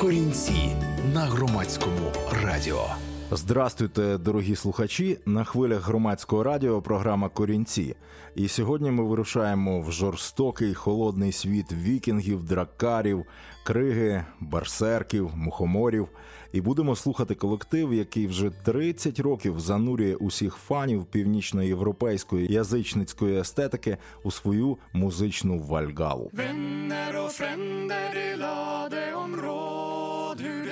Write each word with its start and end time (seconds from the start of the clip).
Корінці 0.00 0.76
на 1.14 1.20
громадському 1.20 2.12
радіо. 2.44 2.84
Здрастуйте, 3.32 4.18
дорогі 4.18 4.56
слухачі. 4.56 5.18
На 5.26 5.44
хвилях 5.44 5.86
громадського 5.86 6.42
радіо 6.42 6.82
програма 6.82 7.28
Корінці. 7.28 7.96
І 8.34 8.48
сьогодні 8.48 8.90
ми 8.90 9.04
вирушаємо 9.04 9.80
в 9.80 9.92
жорстокий 9.92 10.74
холодний 10.74 11.32
світ 11.32 11.72
вікінгів, 11.72 12.44
дракарів, 12.44 13.24
криги, 13.64 14.24
барсерків, 14.40 15.30
мухоморів. 15.36 16.08
І 16.52 16.60
будемо 16.60 16.96
слухати 16.96 17.34
колектив, 17.34 17.94
який 17.94 18.26
вже 18.26 18.50
30 18.50 19.20
років 19.20 19.60
занурює 19.60 20.14
усіх 20.14 20.54
фанів 20.54 21.04
північноєвропейської 21.04 22.52
язичницької 22.52 23.40
естетики 23.40 23.96
у 24.22 24.30
свою 24.30 24.78
музичну 24.92 25.58
вальгалу. 25.58 26.30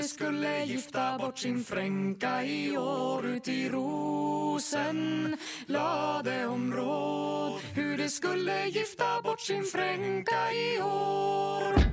skulle 0.09 0.65
gifta 0.65 1.19
bort 1.19 1.39
sin 1.39 1.65
fränka 1.65 2.45
i 2.45 2.77
år 2.77 3.27
ut 3.27 3.49
i 3.49 3.69
rosen. 3.69 5.37
Lade 5.67 6.47
om 6.47 6.75
råd 6.75 7.61
hur 7.75 7.99
de 7.99 8.09
skulle 8.09 8.67
gifta 8.67 9.23
bort 9.23 9.41
sin 9.41 9.65
fränka 9.65 10.53
i 10.53 10.83
år. 10.83 11.88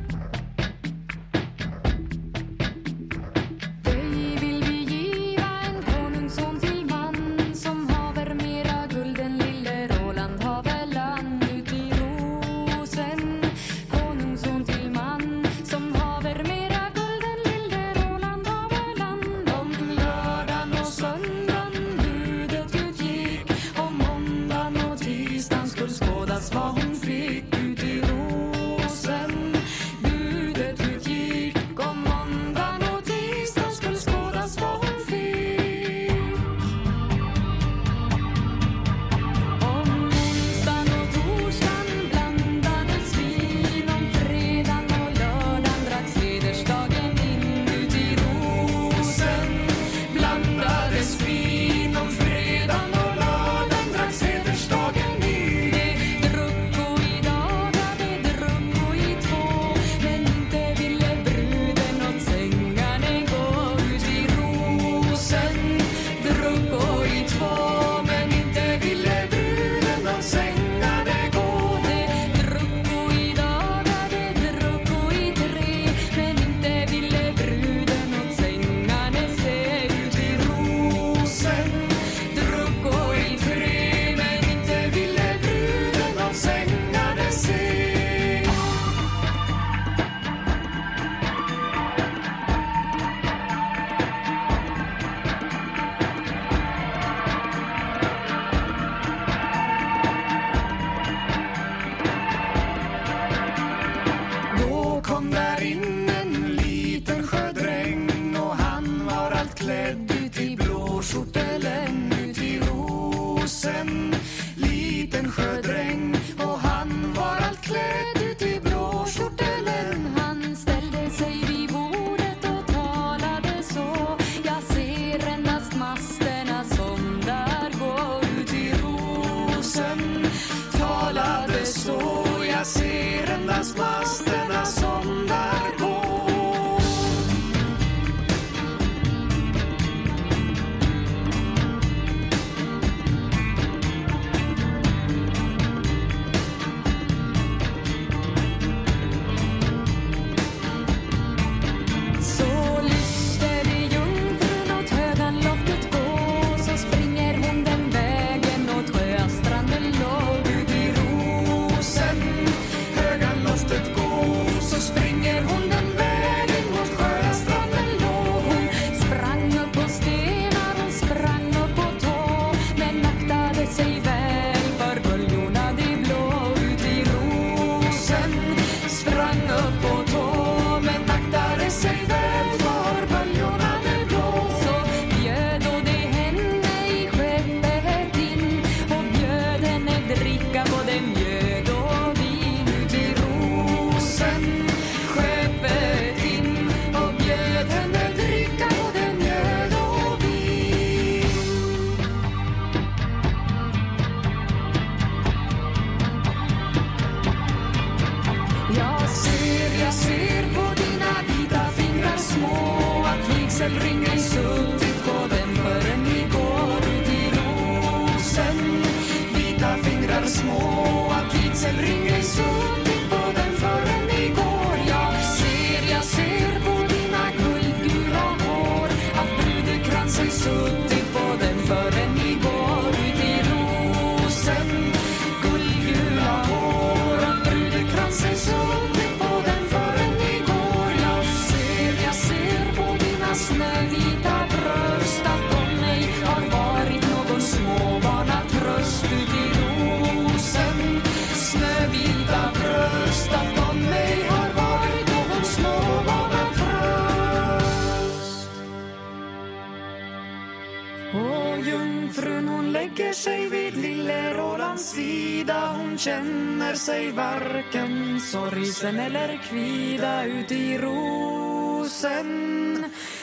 Frun 262.25 262.47
hon 262.47 262.71
lägger 262.71 263.13
sig 263.13 263.49
vid 263.49 263.77
lille 263.77 264.33
Rolands 264.33 264.91
sida. 264.91 265.73
Hon 265.77 265.97
känner 265.97 266.73
sig 266.75 267.11
varken 267.11 268.19
sorgsen 268.19 268.99
eller 268.99 269.39
kvida 269.49 270.25
ut 270.25 270.51
i 270.51 270.77
rosen. 270.77 272.25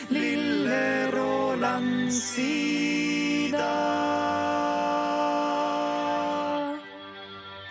Lille 0.08 1.10
Rolands 1.10 2.34
sida. 2.34 4.01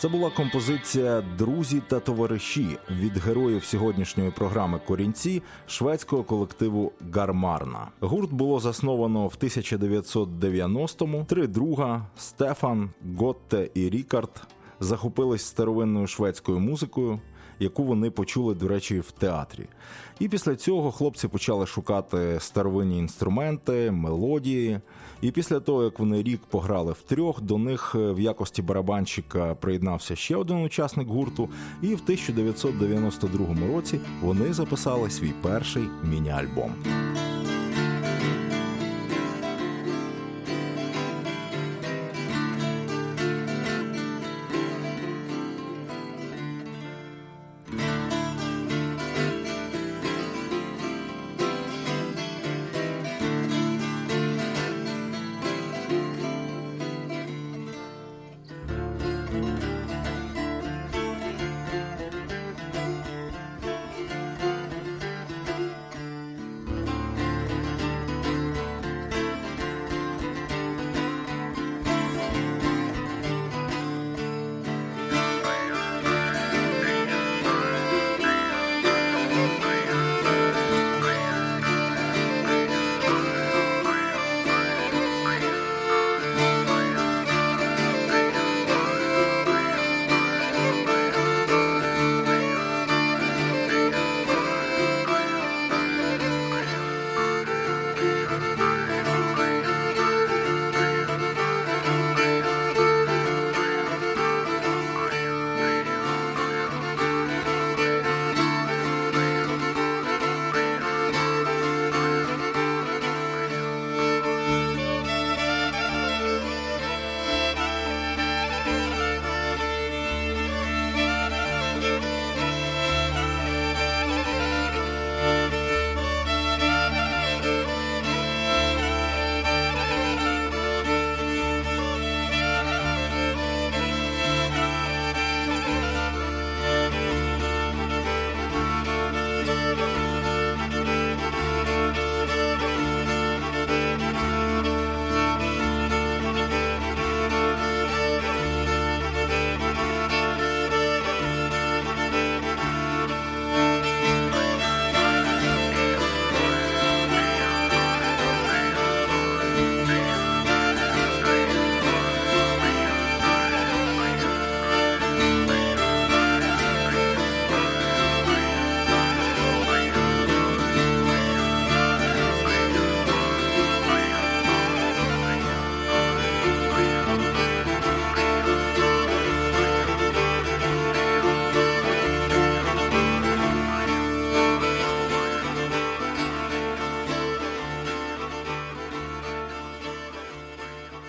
Це 0.01 0.07
була 0.07 0.29
композиція 0.29 1.23
Друзі 1.37 1.81
та 1.87 1.99
товариші 1.99 2.77
від 2.91 3.17
героїв 3.17 3.63
сьогоднішньої 3.63 4.31
програми 4.31 4.79
Корінці 4.87 5.41
шведського 5.67 6.23
колективу 6.23 6.91
Гармарна. 7.13 7.87
Гурт 7.99 8.33
було 8.33 8.59
засновано 8.59 9.27
в 9.27 9.35
1990-му. 9.41 11.25
Три 11.29 11.47
друга 11.47 12.05
Стефан, 12.15 12.89
Готте 13.17 13.69
і 13.73 13.89
Рікард 13.89 14.41
захопились 14.79 15.43
старовинною 15.43 16.07
шведською 16.07 16.59
музикою. 16.59 17.19
Яку 17.61 17.83
вони 17.83 18.09
почули, 18.09 18.55
до 18.55 18.67
речі, 18.67 18.99
в 18.99 19.11
театрі. 19.11 19.65
І 20.19 20.27
після 20.27 20.55
цього 20.55 20.91
хлопці 20.91 21.27
почали 21.27 21.65
шукати 21.65 22.37
старовинні 22.39 22.99
інструменти, 22.99 23.91
мелодії. 23.91 24.79
І 25.21 25.31
після 25.31 25.59
того, 25.59 25.83
як 25.83 25.99
вони 25.99 26.23
рік 26.23 26.41
пограли 26.49 26.91
в 26.93 27.01
трьох, 27.01 27.41
до 27.41 27.57
них 27.57 27.95
в 27.95 28.19
якості 28.19 28.61
барабанщика 28.61 29.55
приєднався 29.55 30.15
ще 30.15 30.35
один 30.35 30.57
учасник 30.57 31.07
гурту. 31.07 31.49
І 31.81 31.87
в 31.87 32.01
1992 32.03 33.67
році 33.67 33.99
вони 34.21 34.53
записали 34.53 35.09
свій 35.09 35.33
перший 35.41 35.83
міні-альбом. 36.03 36.71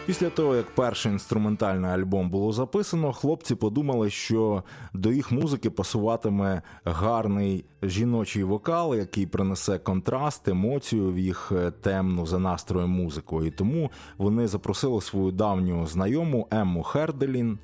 Після 0.07 0.31
того, 0.31 0.57
як 0.57 0.75
перший 0.75 1.13
інструментальний 1.13 1.91
альбом 1.91 2.31
було 2.31 2.53
записано, 2.53 3.13
хлопці 3.13 3.55
подумали, 3.55 4.11
що 4.11 4.63
до 4.95 5.13
їх 5.13 5.33
музики 5.33 5.71
пасуватиме 5.71 6.63
гарний 6.85 7.65
жіночий 7.83 8.45
вокал, 8.45 8.95
який 8.95 9.27
принесе 9.27 9.79
контраст, 9.79 10.49
емоцію 10.49 11.13
в 11.13 11.19
їх 11.19 11.53
е, 11.53 11.71
темну 11.71 12.27
за 12.27 12.39
настроєм 12.39 12.91
музику. 12.91 13.45
І 13.45 13.51
тому 13.51 13.91
вони 14.19 14.49
запросили 14.49 15.01
свою 15.01 15.33
давню 15.33 15.87
знайому 15.87 16.49
Емму 16.51 16.83
Херделін. 16.83 17.59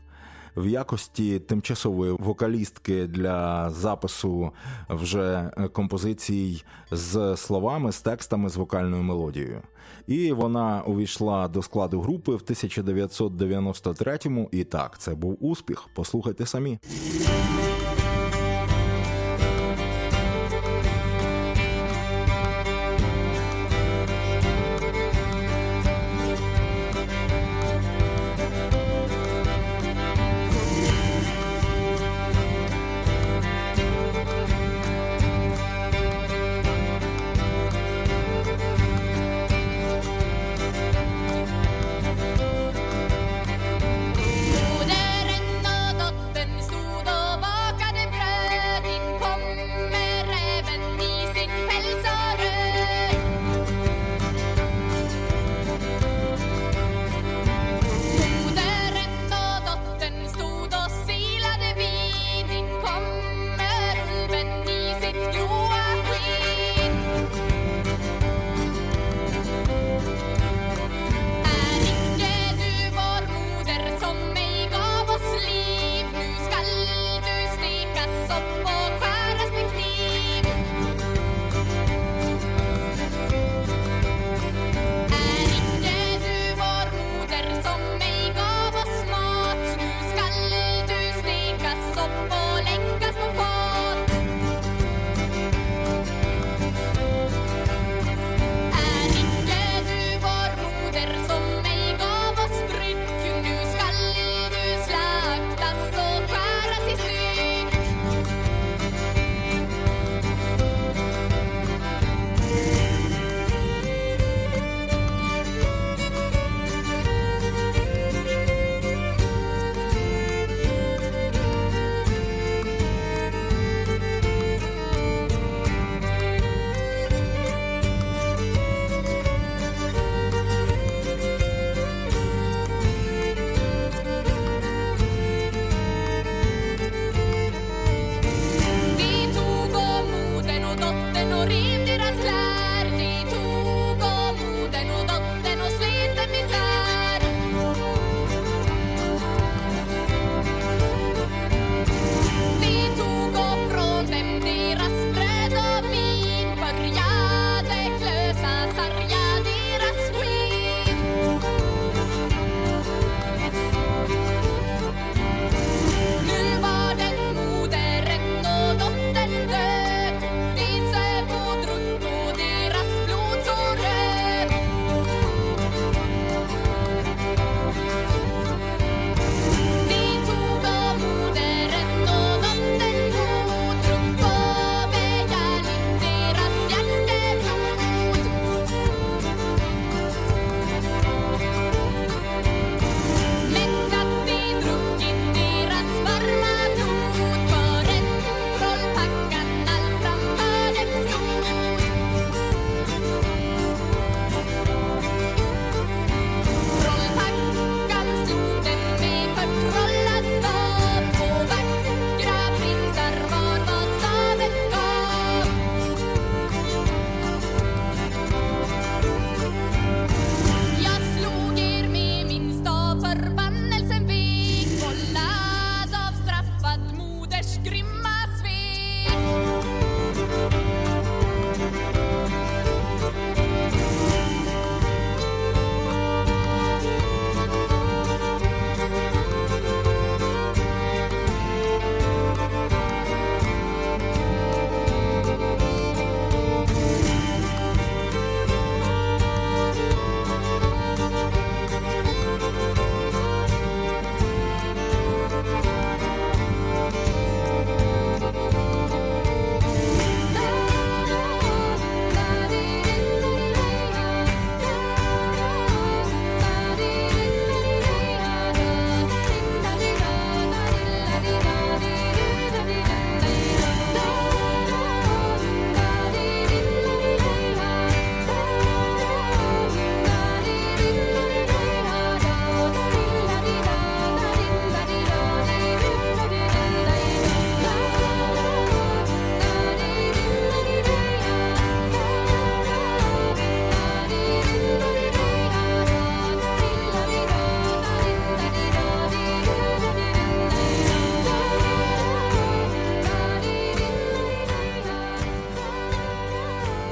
В 0.56 0.66
якості 0.66 1.38
тимчасової 1.38 2.12
вокалістки 2.12 3.06
для 3.06 3.70
запису 3.70 4.50
вже 4.88 5.50
е, 5.56 5.68
композицій 5.68 6.64
з 6.90 7.36
словами, 7.36 7.92
з 7.92 8.00
текстами, 8.00 8.48
з 8.48 8.56
вокальною 8.56 9.02
мелодією. 9.02 9.62
І 10.06 10.32
вона 10.32 10.82
увійшла 10.82 11.48
до 11.48 11.62
складу 11.62 12.00
групи 12.00 12.32
в 12.32 12.40
1993-му. 12.40 14.48
І 14.52 14.64
так, 14.64 14.98
це 14.98 15.14
був 15.14 15.36
успіх. 15.40 15.88
Послухайте 15.94 16.46
самі. 16.46 16.78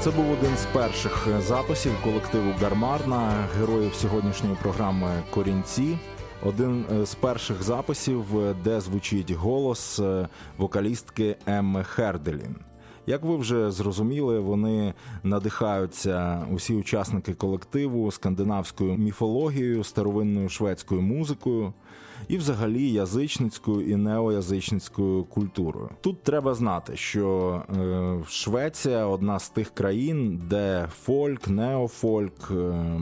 Це 0.07 0.13
був 0.13 0.31
один 0.31 0.57
з 0.57 0.65
перших 0.65 1.27
записів 1.39 1.91
колективу 2.03 2.53
Гармарна, 2.61 3.47
героїв 3.59 3.93
сьогоднішньої 3.93 4.55
програми 4.61 5.23
Корінці. 5.29 5.97
Один 6.45 6.85
е, 6.91 7.05
з 7.05 7.15
перших 7.15 7.63
записів, 7.63 8.25
де 8.63 8.81
звучить 8.81 9.31
голос 9.31 9.99
е, 9.99 10.27
вокалістки 10.57 11.35
Емми 11.45 11.83
Херделін. 11.83 12.55
Як 13.07 13.23
ви 13.23 13.37
вже 13.37 13.71
зрозуміли, 13.71 14.39
вони 14.39 14.93
надихаються 15.23 16.45
усі 16.51 16.73
учасники 16.73 17.33
колективу 17.33 18.11
скандинавською 18.11 18.97
міфологією, 18.97 19.83
старовинною 19.83 20.49
шведською 20.49 21.01
музикою 21.01 21.73
і, 22.27 22.37
взагалі, 22.37 22.91
язичницькою 22.91 23.87
і 23.87 23.95
неоязичницькою 23.95 25.23
культурою. 25.23 25.89
Тут 26.01 26.23
треба 26.23 26.53
знати, 26.53 26.97
що 26.97 27.61
е, 27.77 28.23
Швеція 28.27 29.05
одна 29.05 29.39
з 29.39 29.49
тих 29.49 29.69
країн, 29.69 30.41
де 30.49 30.87
фольк, 31.03 31.47
неофольк, 31.47 32.51
е, 32.51 33.01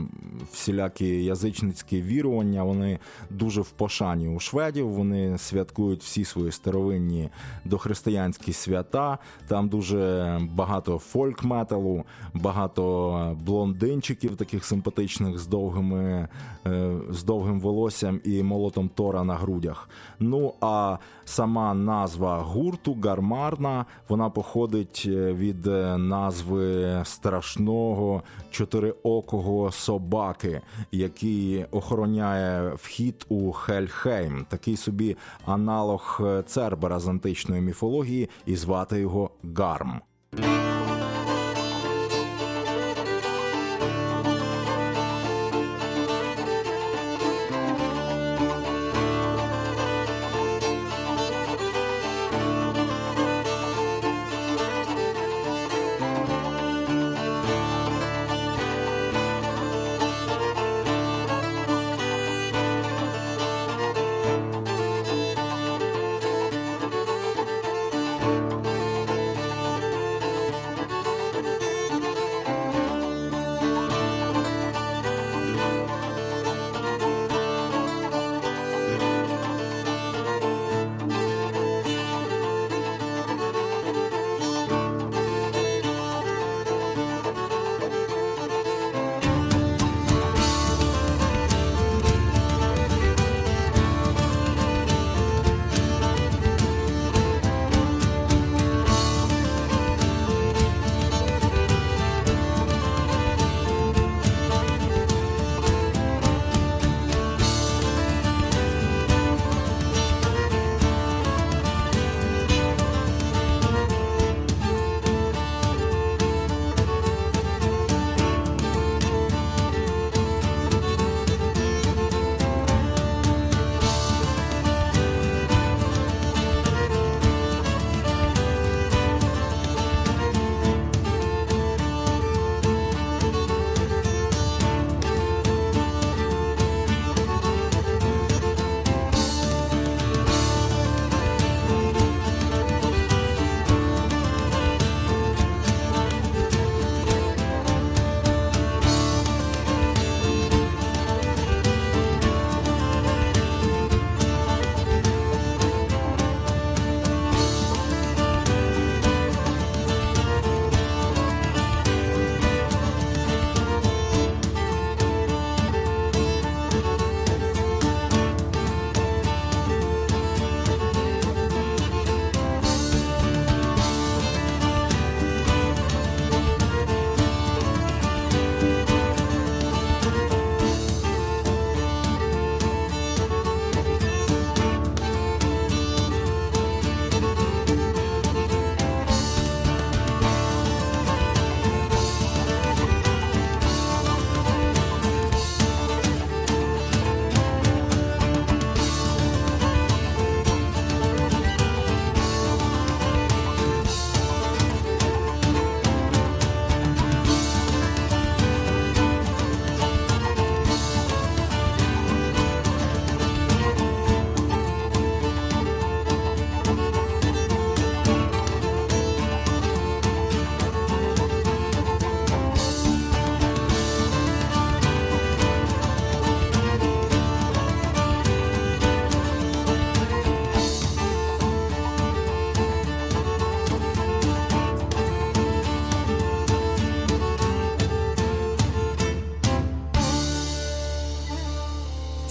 всілякі 0.52 1.24
язичницькі 1.24 2.02
вірування, 2.02 2.62
вони 2.62 2.98
дуже 3.30 3.60
в 3.60 3.70
пошані 3.70 4.28
у 4.28 4.40
шведів. 4.40 4.88
Вони 4.88 5.38
святкують 5.38 6.02
всі 6.02 6.24
свої 6.24 6.52
старовинні 6.52 7.28
дохристиянські 7.64 8.52
свята. 8.52 9.18
Там 9.48 9.68
дуже 9.68 10.40
багато 10.52 10.98
фольк-металу, 10.98 12.04
багато 12.34 13.36
блондинчиків, 13.44 14.36
таких 14.36 14.64
симпатичних 14.64 15.38
з 15.38 15.46
довгими 15.46 16.28
е, 16.66 16.92
з 17.10 17.24
довгим 17.24 17.60
волоссям 17.60 18.20
і 18.24 18.42
молотом 18.42 18.88
Тора 19.06 19.24
на 19.24 19.36
грудях. 19.36 19.88
Ну 20.18 20.54
а 20.60 20.98
сама 21.24 21.74
назва 21.74 22.42
гурту 22.42 22.96
гармарна 23.04 23.86
вона 24.08 24.30
походить 24.30 25.02
е, 25.06 25.32
від 25.32 25.66
е, 25.66 25.96
назви 25.98 27.00
страшного 27.04 28.22
чотириокого 28.50 29.72
собаки, 29.72 30.60
який 30.92 31.64
охороняє 31.64 32.74
вхід 32.74 33.26
у 33.28 33.52
Хельхейм, 33.52 34.46
такий 34.48 34.76
собі 34.76 35.16
аналог 35.44 36.20
е, 36.24 36.42
Цербера 36.42 36.98
з 36.98 37.08
античної 37.08 37.62
міфології, 37.62 38.28
і 38.46 38.56
звати 38.56 39.00
його 39.00 39.30
Гарм. 39.56 40.00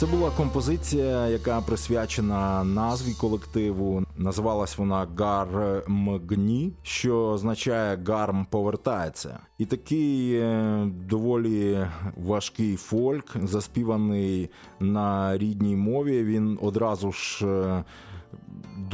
Це 0.06 0.12
була 0.12 0.32
композиція, 0.32 1.28
яка 1.28 1.62
присвячена 1.62 2.64
назві 2.64 3.14
колективу. 3.14 4.04
Називалась 4.18 4.78
вона 4.78 5.08
Гармгні, 5.18 6.74
що 6.84 7.18
означає 7.18 8.00
гарм 8.08 8.48
повертається. 8.50 9.40
І 9.58 9.66
такий 9.66 10.36
е, 10.36 10.86
доволі 11.10 11.88
важкий 12.18 12.76
фольк, 12.76 13.38
заспіваний 13.44 14.50
на 14.80 15.38
рідній 15.38 15.76
мові. 15.76 16.24
Він 16.24 16.60
одразу 16.62 17.12
ж 17.12 17.48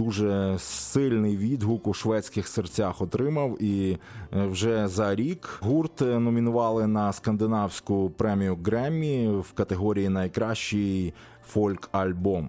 дуже 0.05 0.55
сильний 0.59 1.37
відгук 1.37 1.87
у 1.87 1.93
шведських 1.93 2.47
серцях 2.47 3.01
отримав. 3.01 3.63
І 3.63 3.97
е, 4.35 4.45
вже 4.45 4.87
за 4.87 5.15
рік 5.15 5.59
гурт 5.61 6.01
номінували 6.01 6.87
на 6.87 7.13
скандинавську 7.13 8.09
премію 8.09 8.57
Греммі 8.65 9.29
в 9.29 9.51
категорії 9.51 10.09
Найкращий 10.09 11.13
фольк-альбом. 11.53 12.47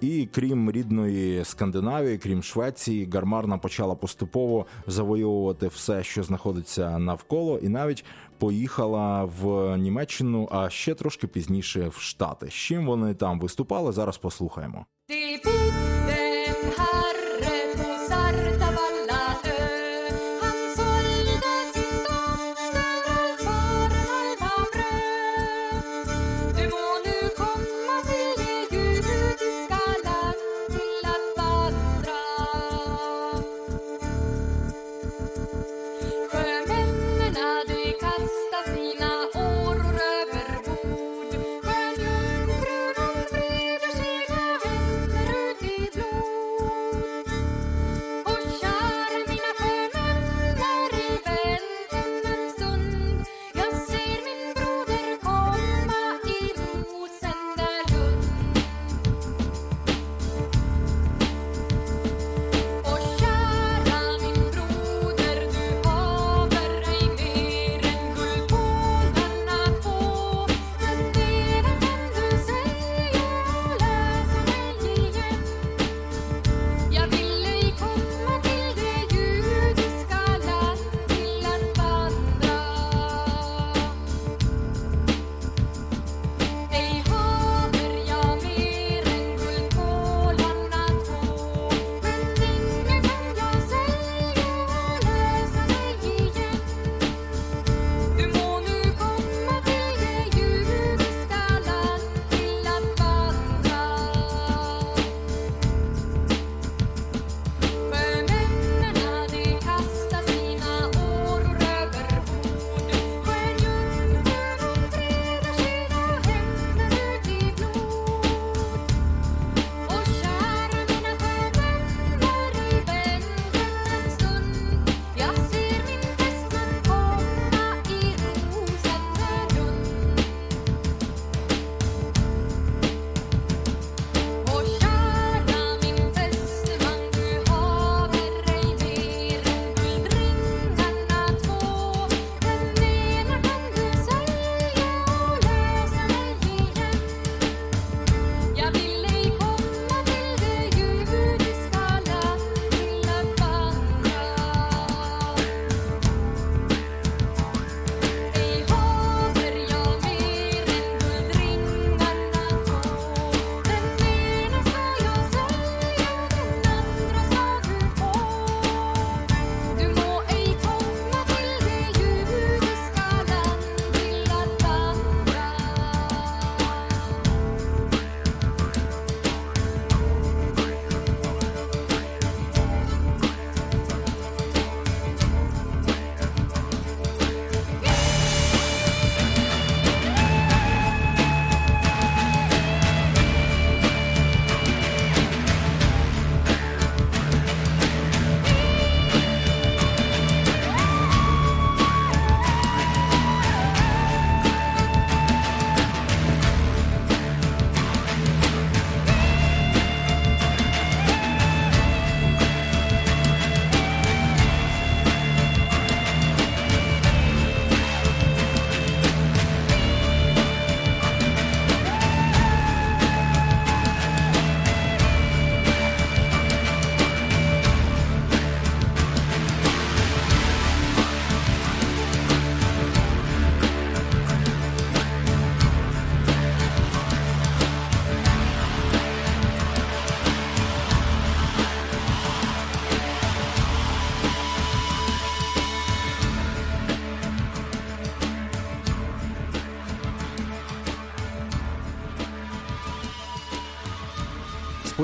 І 0.00 0.28
крім 0.32 0.70
рідної 0.70 1.44
Скандинавії, 1.44 2.18
крім 2.18 2.42
Швеції, 2.42 3.08
гармарна 3.12 3.58
почала 3.58 3.94
поступово 3.94 4.66
завоювати 4.86 5.68
все, 5.68 6.02
що 6.02 6.22
знаходиться 6.22 6.98
навколо, 6.98 7.58
і 7.58 7.68
навіть 7.68 8.04
поїхала 8.38 9.24
в 9.24 9.76
Німеччину, 9.78 10.48
а 10.52 10.70
ще 10.70 10.94
трошки 10.94 11.26
пізніше 11.26 11.88
в 11.88 12.00
Штати. 12.00 12.46
З 12.46 12.52
Чим 12.54 12.86
вони 12.86 13.14
там 13.14 13.40
виступали? 13.40 13.92
Зараз 13.92 14.18
послухаємо. 14.18 14.86
Ти 15.08 15.59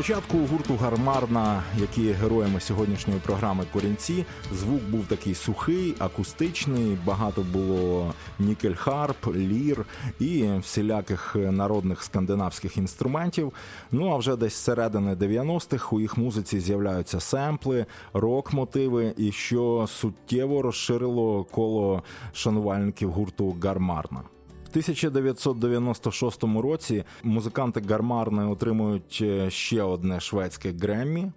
Спочатку 0.07 0.39
у 0.39 0.47
гурту 0.47 0.77
гармарна, 0.77 1.63
які 1.79 2.13
героями 2.13 2.61
сьогоднішньої 2.61 3.21
програми 3.21 3.65
корінці, 3.73 4.25
звук 4.53 4.83
був 4.83 5.07
такий 5.07 5.35
сухий, 5.35 5.95
акустичний. 5.99 6.99
Багато 7.07 7.43
було 7.43 8.15
нікель-харп, 8.41 9.35
лір 9.35 9.87
і 10.21 10.49
всіляких 10.59 11.37
народних 11.37 12.03
скандинавських 12.03 12.77
інструментів. 12.77 13.53
Ну 13.93 14.13
а 14.13 14.17
вже 14.17 14.37
десь 14.37 14.55
з 14.55 14.65
середини 14.65 15.15
90-х 15.15 15.97
у 15.97 16.01
їх 16.01 16.17
музиці 16.17 16.61
з'являються 16.61 17.21
семпли, 17.21 17.87
рок-мотиви, 18.13 19.15
і 19.17 19.33
що 19.33 19.87
суттєво 19.89 20.63
розширило 20.63 21.45
коло 21.45 22.03
шанувальників 22.33 23.11
гурту 23.11 23.57
гармарна. 23.63 24.21
В 24.67 24.69
1996 24.69 26.45
році 26.45 27.05
музиканти 27.23 27.83
Гармарне 27.89 28.47
отримують 28.47 29.19
е, 29.23 29.51
ще 29.51 29.83
одне 29.83 30.21
шведське 30.21 30.73
Греммі 30.73 31.33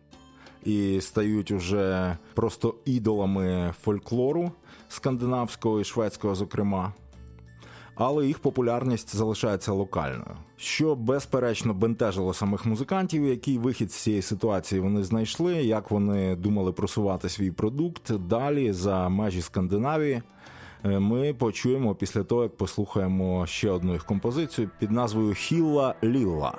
і 0.65 1.01
стають 1.01 1.51
уже 1.51 2.17
просто 2.33 2.75
ідолами 2.85 3.73
фольклору 3.81 4.51
скандинавського 4.87 5.79
і 5.79 5.83
шведського, 5.83 6.35
зокрема. 6.35 6.93
Але 7.95 8.27
їх 8.27 8.39
популярність 8.39 9.15
залишається 9.15 9.71
локальною, 9.71 10.37
що 10.57 10.95
безперечно 10.95 11.73
бентежило 11.73 12.33
самих 12.33 12.65
музикантів, 12.65 13.25
який 13.25 13.57
вихід 13.57 13.91
з 13.91 13.95
цієї 13.95 14.21
ситуації 14.21 14.81
вони 14.81 15.03
знайшли, 15.03 15.55
як 15.55 15.91
вони 15.91 16.35
думали 16.35 16.71
просувати 16.71 17.29
свій 17.29 17.51
продукт 17.51 18.11
далі 18.13 18.73
за 18.73 19.09
межі 19.09 19.41
Скандинавії. 19.41 20.21
Е, 20.85 20.99
Ми 20.99 21.33
почуємо 21.33 21.95
після 21.95 22.23
того, 22.23 22.43
як 22.43 22.57
послухаємо 22.57 23.47
ще 23.47 23.71
одну 23.71 23.93
їх 23.93 24.05
композицію 24.05 24.69
під 24.79 24.91
назвою 24.91 25.33
Хілла 25.33 25.95
Лілла. 26.03 26.57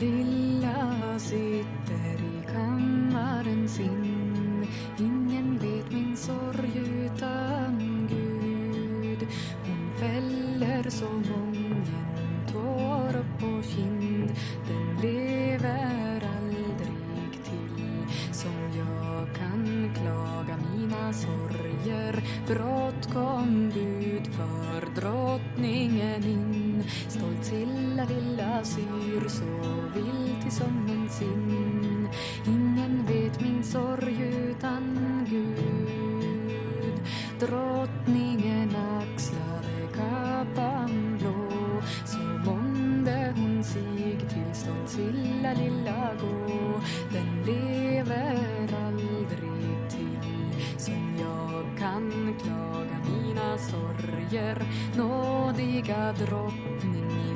Lilla 0.00 1.18
sitter 1.18 2.18
i 2.34 2.36
kammaren 2.52 3.68
sin 3.68 4.02
Ingen 4.98 5.48
vet 5.62 5.92
min 5.92 6.16
sorg 6.16 6.74
utan 7.06 7.74
Gud 8.10 9.20
Hon 9.64 9.82
fäller 10.00 10.90
så 10.90 11.10
mången 11.30 12.13
tår 12.64 13.16
upp 13.20 13.40
på 13.40 13.62
kind. 13.62 14.30
Den 14.68 14.96
lever 15.02 16.22
aldrig 16.36 17.32
till. 17.44 18.06
Som 18.32 18.52
jag 18.76 19.36
kan 19.38 19.90
klaga 19.94 20.56
mina 20.56 21.12
sorger. 21.12 22.24
Brått 22.46 23.14
kom 23.14 23.70
bud 23.74 24.26
för 24.26 25.00
drottningen 25.00 26.24
in. 26.24 26.84
Stolt 27.08 27.44
Silla 27.44 28.04
lilla 28.04 28.64
syr 28.64 29.28
så 29.28 29.44
vilt 29.94 30.46
i 30.46 30.50
sommen 30.50 31.08
sin 31.10 32.08
Ingen 32.46 33.06
vet 33.06 33.40
min 33.40 33.62
sorg 33.62 34.22
utan 34.22 35.03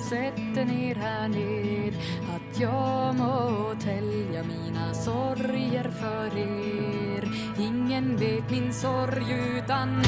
sätter 0.08 0.64
ner 0.64 0.94
här 0.94 1.28
ned. 1.28 1.94
Att 2.34 2.60
jag 2.60 3.14
må 3.14 3.74
tälja 3.84 4.42
mina 4.42 4.94
sorger 4.94 5.90
för 6.00 6.38
er. 6.38 7.28
Ingen 7.58 8.16
vet 8.16 8.50
min 8.50 8.72
sorg 8.72 9.56
utan 9.56 10.02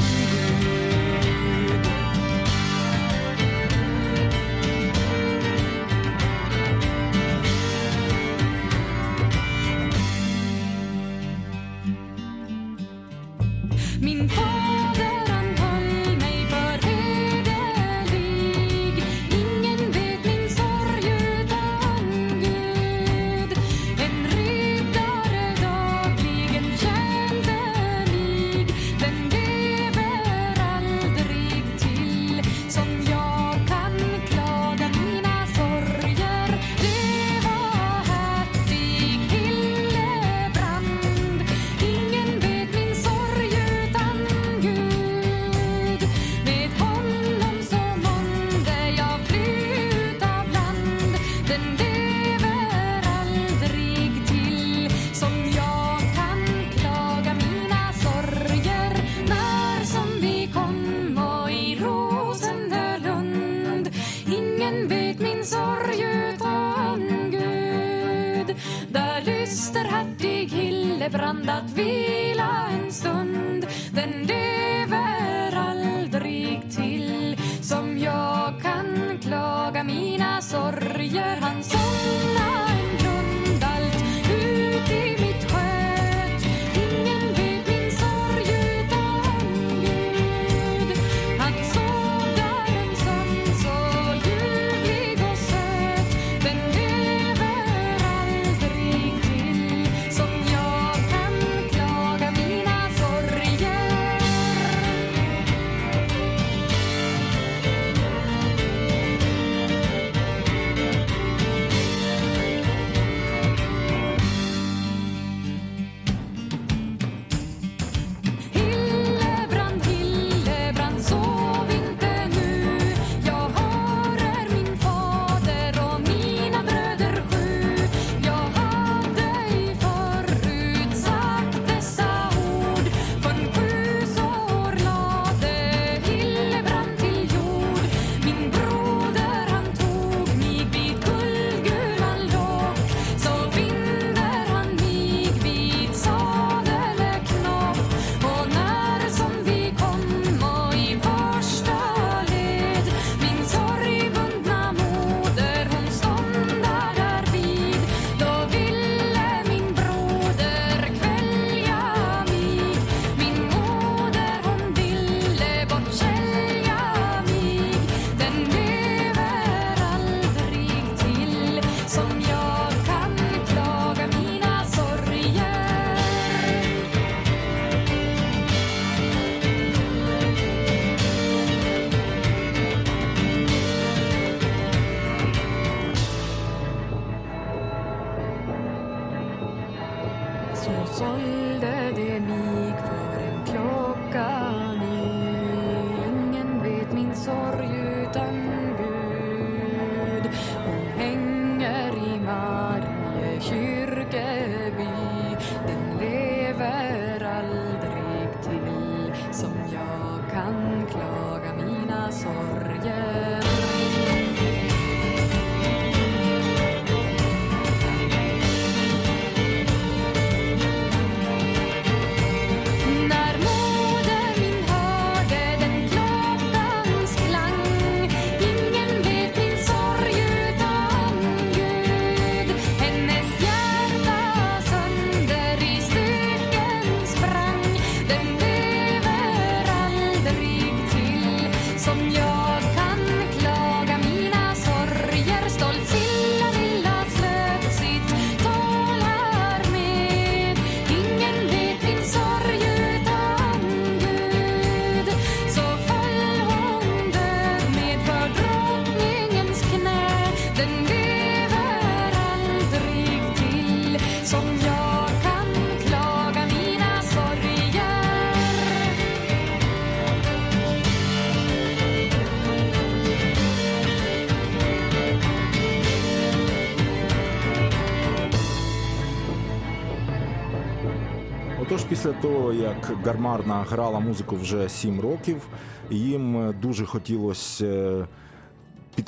Гармарна 283.05 283.65
грала 283.69 283.99
музику 283.99 284.35
вже 284.35 284.69
сім 284.69 284.99
років, 284.99 285.41
їм 285.89 286.55
дуже 286.61 286.85
хотілося 286.85 287.65
е, 287.65 288.07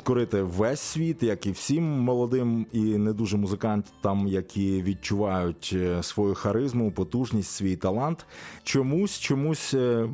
підкорити 0.04 0.42
весь 0.42 0.80
світ, 0.80 1.22
як 1.22 1.46
і 1.46 1.50
всім 1.50 1.84
молодим 1.84 2.66
і 2.72 2.80
не 2.80 3.12
дуже 3.12 3.36
музикантам, 3.36 4.26
які 4.26 4.82
відчувають 4.82 5.70
е, 5.74 6.02
свою 6.02 6.34
харизму, 6.34 6.92
потужність, 6.92 7.50
свій 7.50 7.76
талант. 7.76 8.26
Чомусь, 8.62 9.18
чомусь 9.18 9.74
е, 9.74 10.08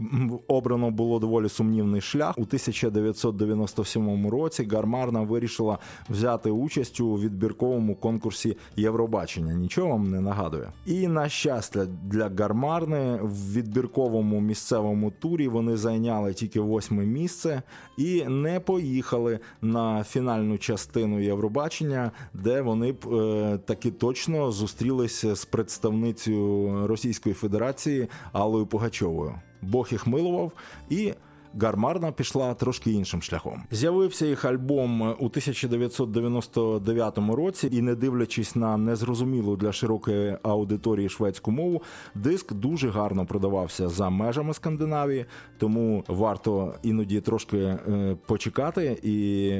обрано 0.49 0.91
було 0.91 1.19
доволі 1.19 1.49
сумнівний 1.49 2.01
шлях. 2.01 2.39
У 2.39 2.43
1997 2.43 4.29
році 4.29 4.69
Гармарна 4.73 5.23
вирішила 5.23 5.79
взяти 6.11 6.51
участь 6.51 7.01
у 7.01 7.15
відбірковому 7.15 7.95
конкурсі 7.95 8.57
Євробачення. 8.77 9.55
Нічого 9.55 9.89
вам 9.89 10.11
не 10.11 10.21
нагадує. 10.21 10.73
І 10.87 11.09
на 11.09 11.29
щастя 11.29 11.87
для 12.05 12.31
Гармарни 12.39 13.19
в 13.23 13.53
відбірковому 13.53 14.41
місцевому 14.41 15.13
турі 15.21 15.49
вони 15.49 15.77
зайняли 15.77 16.35
тільки 16.35 16.61
восьме 16.61 17.05
місце 17.05 17.63
і 17.97 18.25
не 18.25 18.61
поїхали 18.61 19.39
на 19.63 19.80
фінальну 20.09 20.59
частину 20.59 21.21
Євробачення, 21.21 22.11
де 22.35 22.61
вони 22.61 22.93
б 22.93 23.15
е, 23.15 23.59
таки 23.65 23.91
точно 23.91 24.53
зустрілися 24.53 25.35
з 25.35 25.45
представницею 25.45 26.87
Російської 26.87 27.35
Федерації 27.35 28.09
Аллою 28.33 28.67
Пугачовою. 28.67 29.35
Бог 29.63 29.89
їх 29.91 30.07
милував 30.07 30.53
і. 30.91 31.13
Гармарна 31.59 32.13
пішла 32.13 32.55
трошки 32.55 32.91
іншим 32.91 33.23
шляхом. 33.23 33.63
З'явився 33.71 34.27
їх 34.27 34.45
альбом 34.45 35.01
у 35.01 35.27
1999 35.27 37.19
році, 37.19 37.69
і 37.73 37.83
не 37.83 37.95
дивлячись 37.95 38.57
на 38.57 38.77
незрозумілу 38.77 39.57
для 39.57 39.73
широкої 39.73 40.37
аудиторії 40.43 41.09
шведську 41.09 41.51
мову, 41.51 41.83
диск 42.15 42.53
дуже 42.53 42.91
гарно 42.91 43.27
продавався 43.27 43.89
за 43.89 44.11
межами 44.11 44.55
Скандинавії, 44.55 45.27
тому 45.59 46.05
варто 46.09 46.75
іноді 46.83 47.21
трошки 47.21 47.59
е, 47.59 48.17
почекати, 48.27 49.01
і 49.03 49.53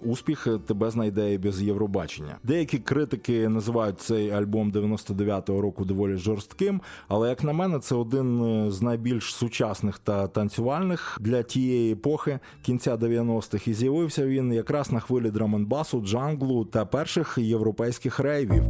успіх 0.00 0.48
тебе 0.66 0.90
знайде 0.90 1.34
і 1.34 1.38
без 1.38 1.62
Євробачення. 1.62 2.36
Деякі 2.42 2.78
критики 2.78 3.48
називають 3.48 4.00
цей 4.00 4.30
альбом 4.30 4.72
99-го 4.72 5.60
року 5.60 5.84
доволі 5.84 6.16
жорстким, 6.16 6.80
але 7.08 7.28
як 7.28 7.44
на 7.44 7.52
мене, 7.52 7.78
це 7.78 7.94
один 7.94 8.44
е, 8.44 8.70
з 8.70 8.82
найбільш 8.82 9.34
сучасних 9.34 9.98
та 9.98 10.26
танцювальних 10.26 11.18
для 11.20 11.42
тієї 11.42 11.92
епохи 11.92 12.38
кінця 12.62 12.96
90-х. 12.96 13.68
І 13.68 13.74
з'явився 13.74 14.26
він 14.26 14.52
якраз 14.52 14.92
на 14.92 15.00
хвилі 15.00 15.30
драменбасу, 15.30 16.00
джанглу 16.00 16.64
та 16.64 16.84
перших 16.84 17.38
європейських 17.38 18.18
рейвів. 18.18 18.64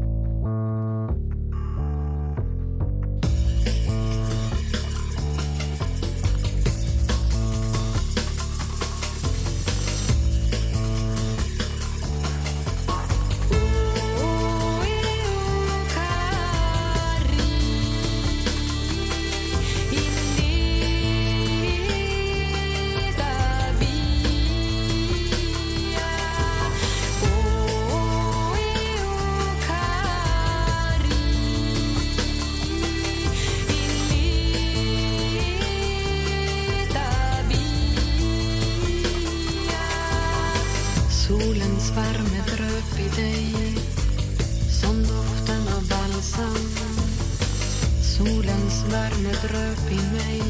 Solens 49.30 49.42
värme 49.42 49.90
i 49.90 50.12
mig 50.12 50.42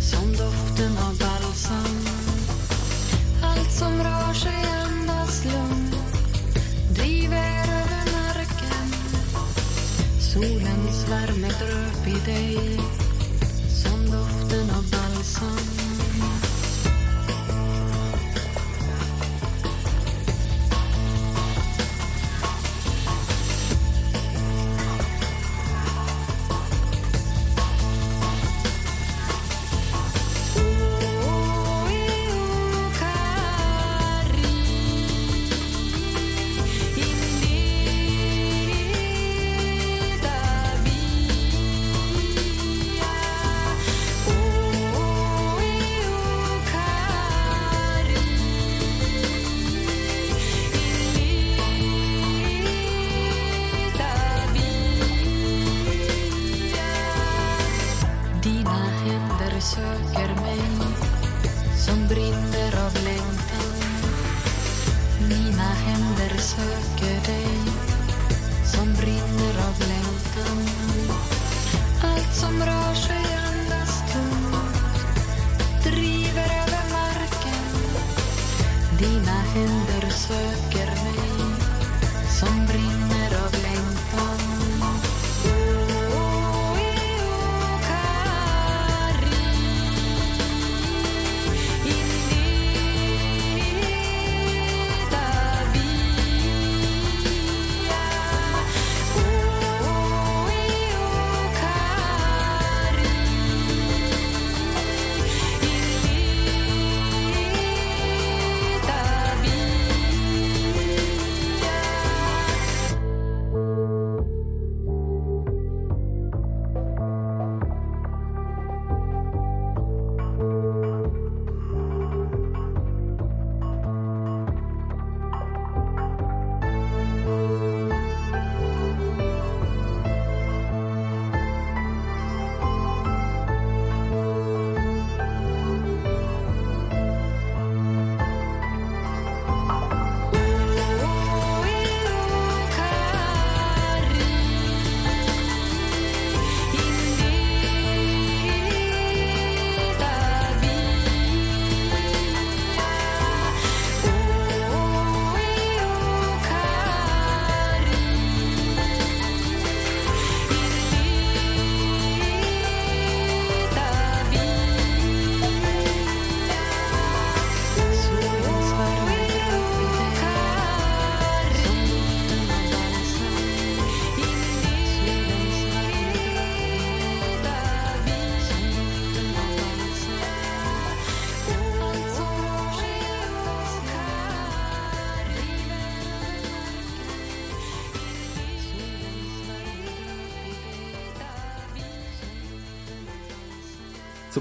som 0.00 0.32
doften 0.32 0.98
av 0.98 1.18
balsam 1.18 1.98
Allt 3.42 3.72
som 3.72 3.98
rör 3.98 4.34
sig 4.34 4.64
andas 4.84 5.44
lugn. 5.44 5.94
Driver 6.90 7.68
över 7.68 8.04
marken. 8.12 8.88
Solens 10.20 11.08
värme 11.10 11.48
dröp 11.48 12.06
i 12.06 12.30
dig 12.30 12.80
som 13.82 14.10
doften 14.10 14.70
av 14.70 14.83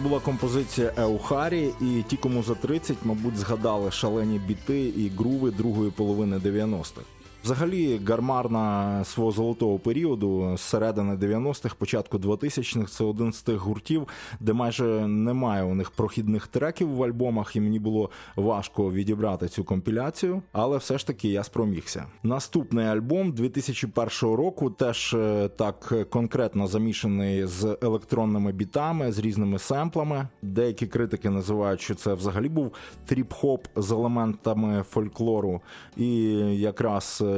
була 0.03 0.19
композиція 0.19 0.93
Еухарі, 0.97 1.69
і 1.81 2.03
ті, 2.07 2.17
кому 2.17 2.43
за 2.43 2.55
30, 2.55 2.97
мабуть, 3.03 3.37
згадали 3.37 3.91
шалені 3.91 4.39
біти 4.39 4.79
і 4.81 5.09
груви 5.17 5.51
другої 5.51 5.91
половини 5.91 6.37
90-х. 6.37 7.01
Взагалі, 7.43 8.01
гармарна 8.07 9.03
свого 9.03 9.31
золотого 9.31 9.79
періоду 9.79 10.53
з 10.57 10.61
середини 10.61 11.15
90-х, 11.15 11.75
початку 11.75 12.17
2000-х, 12.17 12.91
це 12.91 13.03
один 13.03 13.33
з 13.33 13.41
тих 13.41 13.57
гуртів, 13.57 14.07
де 14.39 14.53
майже 14.53 15.07
немає 15.07 15.63
у 15.63 15.75
них 15.75 15.91
прохідних 15.91 16.47
треків 16.47 16.89
в 16.89 17.03
альбомах, 17.03 17.55
і 17.55 17.61
мені 17.61 17.79
було 17.79 18.09
важко 18.35 18.91
відібрати 18.91 19.47
цю 19.47 19.63
компіляцію, 19.63 20.41
але 20.51 20.77
все 20.77 20.97
ж 20.97 21.07
таки 21.07 21.29
я 21.29 21.43
спромігся. 21.43 22.05
Наступний 22.23 22.85
альбом 22.85 23.31
2001 23.31 24.07
року 24.21 24.69
теж 24.69 25.13
е, 25.13 25.49
так 25.57 25.93
конкретно 26.09 26.67
замішаний 26.67 27.45
з 27.45 27.77
електронними 27.81 28.51
бітами, 28.51 29.11
з 29.11 29.19
різними 29.19 29.59
семплами. 29.59 30.27
Деякі 30.41 30.87
критики 30.87 31.29
називають, 31.29 31.81
що 31.81 31.95
це 31.95 32.13
взагалі 32.13 32.49
був 32.49 32.71
тріп-хоп 33.09 33.59
з 33.75 33.91
елементами 33.91 34.83
фольклору. 34.89 35.61
І 35.97 36.23
якраз 36.59 37.23
е, 37.25 37.32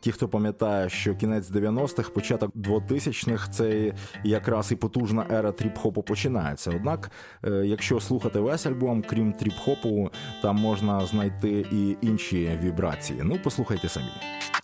ті, 0.00 0.12
хто 0.12 0.28
пам'ятає, 0.28 0.88
що 0.88 1.14
кінець 1.14 1.50
90-х, 1.50 2.10
початок 2.10 2.52
2000-х, 2.56 3.50
це 3.50 3.92
якраз 4.24 4.72
і 4.72 4.76
потужна 4.76 5.26
ера 5.30 5.50
тріп-хопу 5.50 6.02
починається. 6.02 6.72
Однак, 6.76 7.10
е, 7.44 7.50
якщо 7.50 8.00
слухати 8.00 8.40
весь 8.40 8.66
альбом, 8.66 9.04
крім 9.08 9.32
тріп-хопу, 9.32 10.10
там 10.42 10.56
можна 10.56 11.06
знайти 11.06 11.66
і 11.72 11.96
інші 12.00 12.58
вібрації. 12.62 13.20
Ну, 13.24 13.38
послухайте 13.44 13.88
самі. 13.88 14.61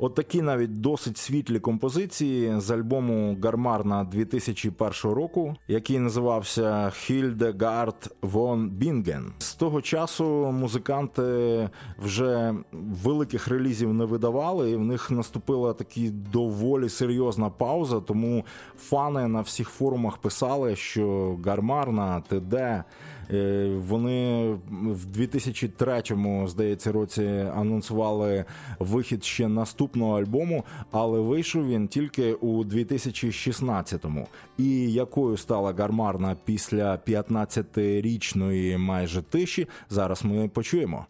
От 0.00 0.14
такі 0.14 0.42
навіть 0.42 0.80
досить 0.80 1.18
світлі 1.18 1.60
композиції 1.60 2.60
з 2.60 2.70
альбому 2.70 3.38
Гармарна 3.42 4.04
2001 4.04 4.90
року, 5.02 5.56
який 5.68 5.98
називався 5.98 6.90
Хільдегард 6.90 8.16
Вон 8.22 8.70
Бінген. 8.70 9.32
З 9.38 9.54
того 9.54 9.82
часу 9.82 10.24
музиканти 10.52 11.68
вже 11.98 12.54
великих 13.02 13.48
релізів 13.48 13.94
не 13.94 14.04
видавали, 14.04 14.70
і 14.70 14.76
в 14.76 14.84
них 14.84 15.10
наступила 15.10 15.72
такі 15.72 16.10
доволі 16.10 16.88
серйозна 16.88 17.50
пауза. 17.50 18.00
Тому 18.00 18.44
фани 18.78 19.28
на 19.28 19.40
всіх 19.40 19.68
форумах 19.68 20.16
писали, 20.18 20.76
що 20.76 21.36
Гармарна, 21.44 22.22
ТД. 22.28 22.84
Е, 23.32 23.68
вони 23.88 24.48
в 24.70 25.06
2003-му, 25.18 26.48
здається, 26.48 26.92
році 26.92 27.46
анонсували 27.56 28.44
вихід 28.78 29.24
ще 29.24 29.48
наступного 29.48 30.20
альбому, 30.20 30.64
але 30.90 31.20
вийшов 31.20 31.68
він 31.68 31.88
тільки 31.88 32.32
у 32.34 32.64
2016-му. 32.64 34.26
І 34.58 34.92
якою 34.92 35.36
стала 35.36 35.72
гармарна 35.72 36.36
після 36.44 36.96
15-річної 36.96 38.78
майже 38.78 39.22
тиші, 39.22 39.66
зараз 39.90 40.24
ми 40.24 40.48
почуємо. 40.48 41.06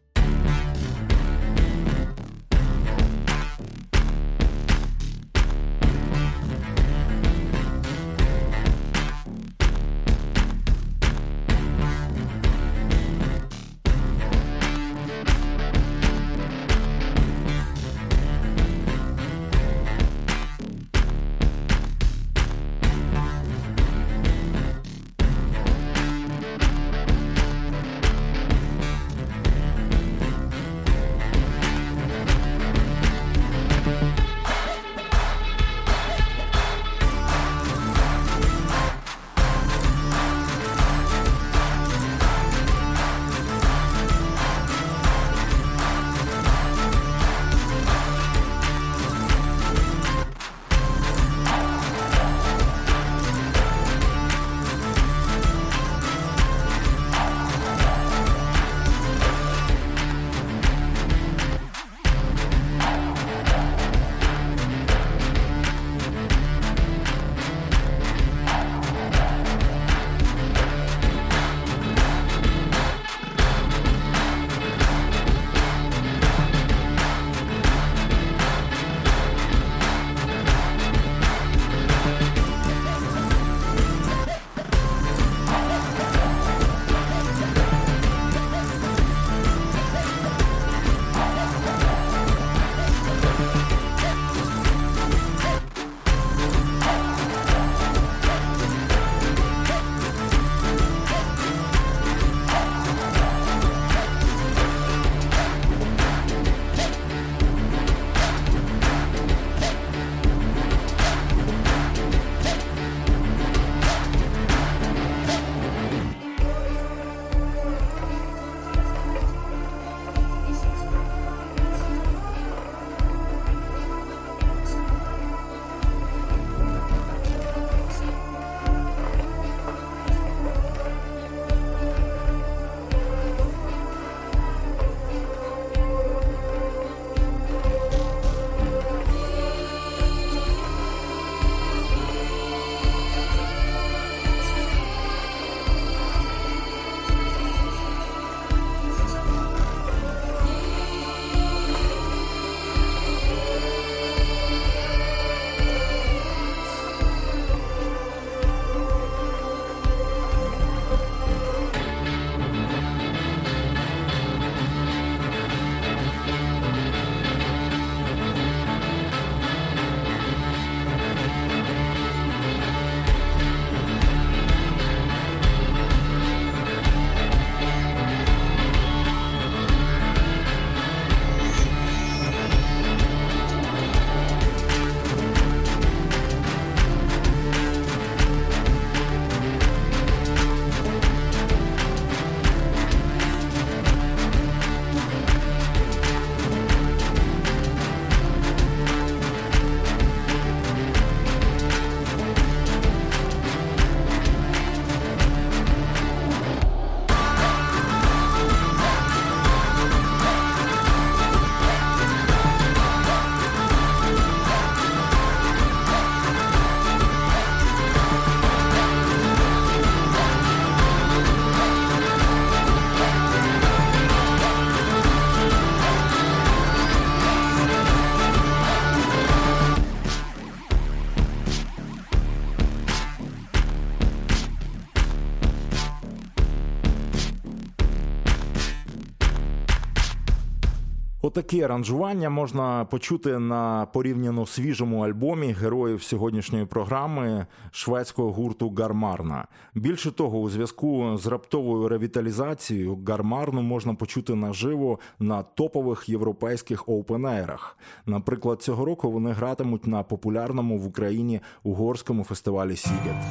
Отакі 241.48 241.62
аранжування 241.62 242.30
можна 242.30 242.84
почути 242.84 243.38
на 243.38 243.86
порівняно 243.86 244.46
свіжому 244.46 245.00
альбомі 245.00 245.52
героїв 245.52 246.02
сьогоднішньої 246.02 246.64
програми 246.66 247.46
шведського 247.70 248.32
гурту 248.32 248.74
Гармарна. 248.78 249.46
Більше 249.74 250.10
того, 250.10 250.38
у 250.38 250.50
зв'язку 250.50 251.18
з 251.18 251.26
раптовою 251.26 251.88
ревіталізацією 251.88 252.98
Гармарну 253.06 253.62
можна 253.62 253.94
почути 253.94 254.34
наживо 254.34 254.98
на 255.18 255.42
топових 255.42 256.08
європейських 256.08 256.88
оупенейрах. 256.88 257.78
Наприклад, 258.06 258.62
цього 258.62 258.84
року 258.84 259.10
вони 259.10 259.32
гратимуть 259.32 259.86
на 259.86 260.02
популярному 260.02 260.78
в 260.78 260.86
Україні 260.86 261.40
угорському 261.62 262.24
фестивалі 262.24 262.76
Сігет. 262.76 263.24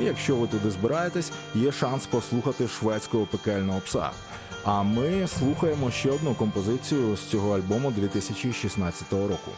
І 0.00 0.04
якщо 0.04 0.36
ви 0.36 0.46
туди 0.46 0.70
збираєтесь, 0.70 1.32
є 1.54 1.72
шанс 1.72 2.06
послухати 2.06 2.68
шведського 2.68 3.26
пекельного 3.32 3.80
пса. 3.84 4.10
А 4.68 4.82
ми 4.82 5.28
слухаємо 5.28 5.90
ще 5.90 6.10
одну 6.10 6.34
композицію 6.34 7.16
з 7.16 7.30
цього 7.30 7.56
альбому 7.56 7.90
2016 7.90 9.12
року. 9.12 9.50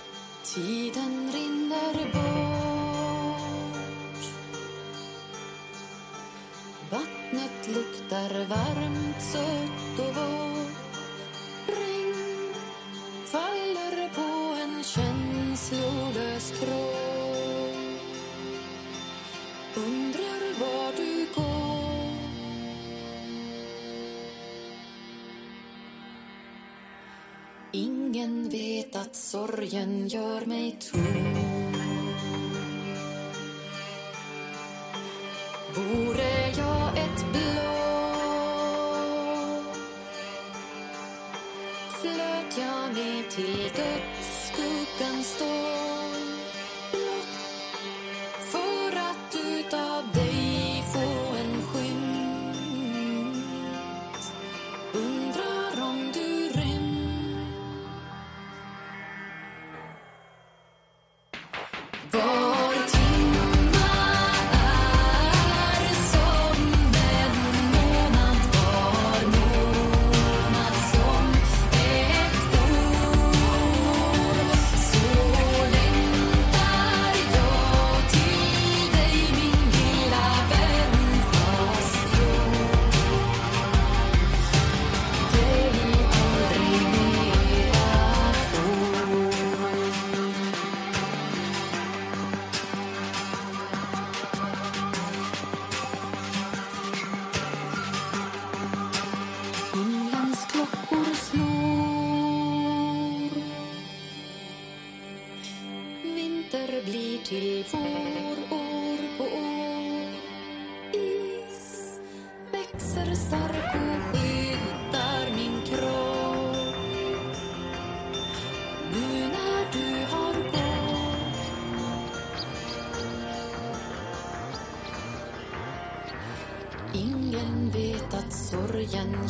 En 14.68 14.84
känslolös 14.94 16.46
kropp 16.58 17.98
Undrar 19.86 20.42
var 20.60 20.92
du 20.96 21.07
Ingen 28.18 28.48
vet 28.48 28.96
att 28.96 29.16
sorgen 29.16 30.08
gör 30.08 30.46
mig 30.46 30.78
tom 30.92 31.57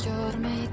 you're 0.04 0.36
made 0.36 0.67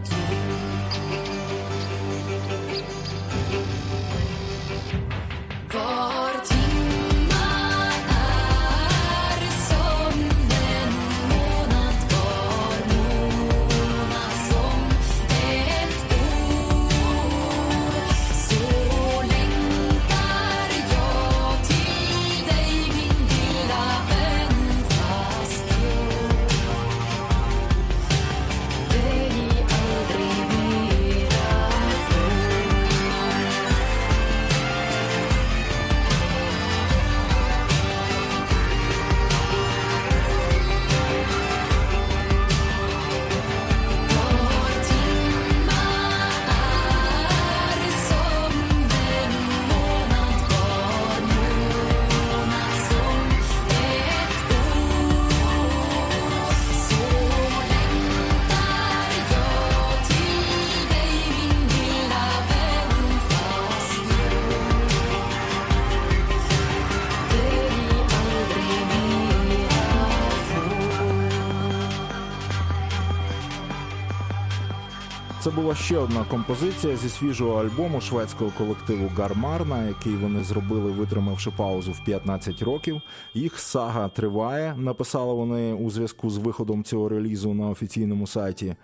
Це 75.45 75.51
була 75.51 75.75
ще 75.75 75.97
одна 75.97 76.25
композиція 76.29 76.95
зі 76.95 77.09
свіжого 77.09 77.61
альбому 77.61 78.01
шведського 78.01 78.51
колективу 78.57 79.11
Гармарна, 79.17 79.87
який 79.87 80.15
вони 80.15 80.43
зробили, 80.43 80.91
витримавши 80.91 81.51
паузу 81.57 81.91
в 81.91 82.05
15 82.05 82.61
років. 82.61 83.01
Їх 83.33 83.59
сага 83.59 84.09
триває. 84.09 84.75
Написали 84.77 85.33
вони 85.33 85.73
у 85.73 85.89
зв'язку 85.89 86.29
з 86.29 86.37
виходом 86.37 86.83
цього 86.83 87.09
релізу 87.09 87.53
на 87.53 87.69
офіційному 87.69 88.27
сайті. 88.27 88.75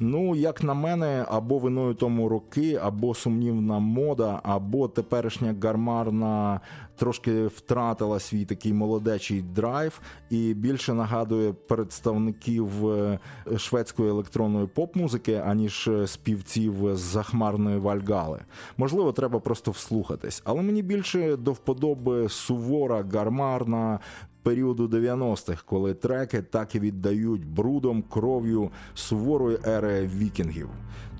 Ну, 0.00 0.36
як 0.36 0.62
на 0.62 0.74
мене, 0.74 1.24
або 1.28 1.58
виною 1.58 1.94
тому 1.94 2.28
роки, 2.28 2.80
або 2.82 3.14
сумнівна 3.14 3.78
мода, 3.78 4.40
або 4.42 4.88
теперішня 4.88 5.54
гармарна 5.62 6.60
трошки 6.96 7.46
втратила 7.46 8.20
свій 8.20 8.44
такий 8.44 8.72
молодечий 8.72 9.42
драйв 9.42 10.00
і 10.30 10.54
більше 10.54 10.94
нагадує 10.94 11.52
представників 11.52 12.88
е, 12.88 13.18
шведської 13.56 14.10
електронної 14.10 14.66
поп-музики, 14.66 15.42
аніж 15.46 15.90
співців 16.06 16.96
з 16.96 17.00
захмарної 17.00 17.78
вальгали. 17.78 18.40
Можливо, 18.76 19.12
треба 19.12 19.40
просто 19.40 19.70
вслухатись, 19.70 20.42
але 20.44 20.62
мені 20.62 20.82
більше 20.82 21.36
до 21.36 21.52
вподоби 21.52 22.28
сувора 22.28 23.04
гармарна 23.12 24.00
періоду 24.44 24.86
90-х, 24.86 25.62
коли 25.66 25.94
треки 25.94 26.42
так 26.42 26.74
і 26.74 26.80
віддають 26.80 27.46
брудом, 27.46 28.02
кров'ю 28.02 28.70
суворої 28.94 29.58
ери 29.66 30.10
вікінгів. 30.16 30.68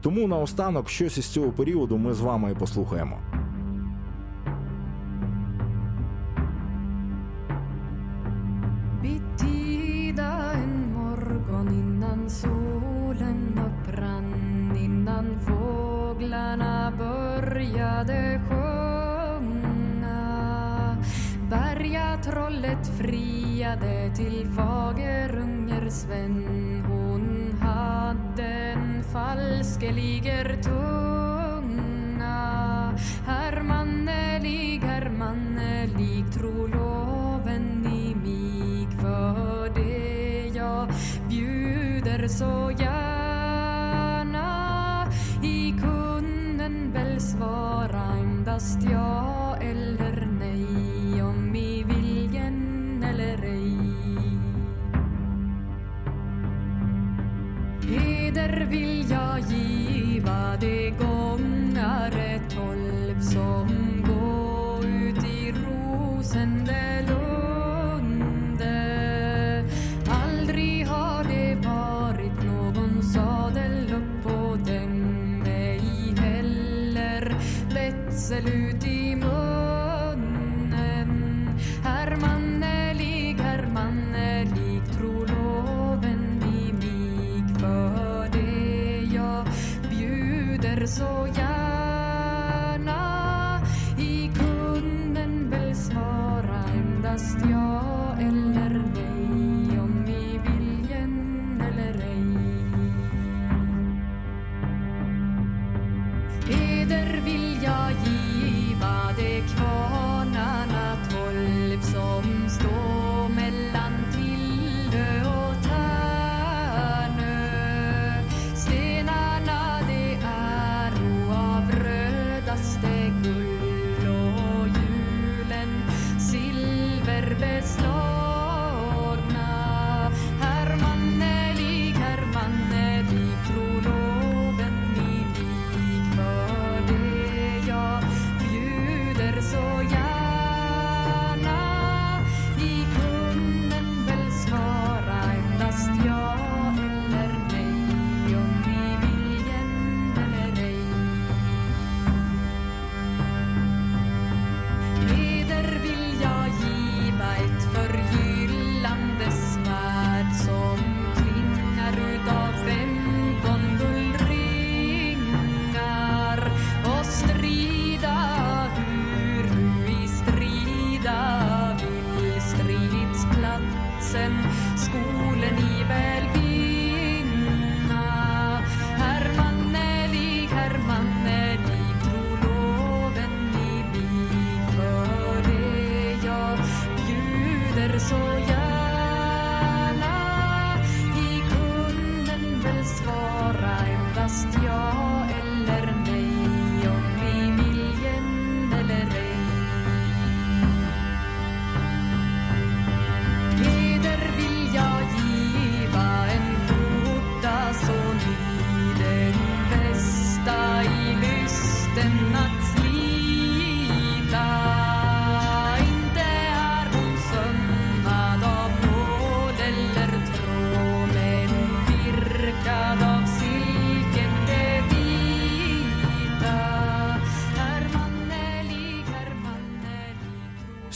Тому 0.00 0.28
наостанок 0.28 0.88
щось 0.88 1.18
із 1.18 1.26
цього 1.26 1.50
періоду 1.52 1.98
ми 1.98 2.14
з 2.14 2.20
вами 2.20 2.52
і 2.52 2.54
послухаємо. 2.54 3.18
Innan 12.14 12.28
solen 12.28 13.42
upprann 13.68 14.28
Innan 14.76 15.28
fåglarna 15.46 16.92
började 16.98 18.40
trollet 22.24 22.86
friade 22.98 24.10
till 24.16 24.46
fagerunger 24.56 25.90
Sven 25.90 26.84
Hon 26.88 27.58
hade 27.60 28.44
en 28.44 29.04
falskeliger 29.12 30.56
tunga 30.62 32.34
herr 33.26 33.62
Mannelig 33.62 34.84
tro 36.34 36.66
loven 36.66 37.86
i 37.86 38.14
mig 38.14 38.88
För 39.00 39.74
det 39.74 40.46
jag 40.58 40.88
bjuder 41.28 42.28
så 42.28 42.70
gärna. 42.78 44.46
I 45.42 45.74
kunden 45.80 46.92
väl 46.92 47.20
svara 47.20 48.02
endast 48.20 48.78
ja 48.90 49.56
eller 49.60 50.13
vill 58.74 59.10
jag 59.10 59.23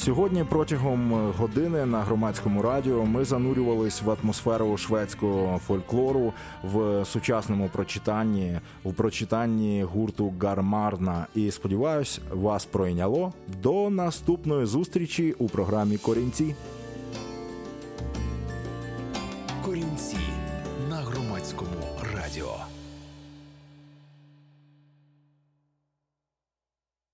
Сьогодні 0.09 0.45
протягом 0.45 1.33
години 1.39 1.87
на 1.87 2.01
громадському 2.01 2.63
радіо 2.63 3.05
ми 3.05 3.25
занурювались 3.25 4.03
в 4.03 4.11
атмосферу 4.11 4.77
шведського 4.77 5.59
фольклору 5.59 6.33
в 6.65 7.05
сучасному 7.05 7.71
прочитанні, 7.73 8.61
в 8.85 8.95
прочитанні 8.95 9.83
гурту 9.83 10.35
Гармарна. 10.41 11.27
І 11.35 11.51
сподіваюсь, 11.51 12.21
вас 12.33 12.65
пройняло 12.65 13.33
до 13.63 13.91
наступної 13.91 14.67
зустрічі 14.67 15.35
у 15.39 15.49
програмі 15.49 15.97
Корінці. 15.97 16.55